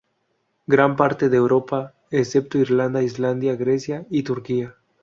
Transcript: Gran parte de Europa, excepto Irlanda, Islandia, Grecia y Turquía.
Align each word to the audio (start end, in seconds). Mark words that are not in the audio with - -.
Gran 0.65 0.95
parte 0.95 1.29
de 1.29 1.37
Europa, 1.37 1.93
excepto 2.09 2.57
Irlanda, 2.57 3.03
Islandia, 3.03 3.55
Grecia 3.55 4.07
y 4.09 4.23
Turquía. 4.23 4.73